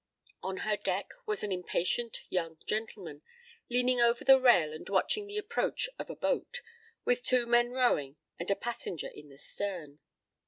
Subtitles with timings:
[0.41, 3.21] On her deck was an impatient young gentleman,
[3.69, 6.63] leaning over the rail and watching the approach of a boat,
[7.05, 9.99] with two men rowing and a passenger in the stern.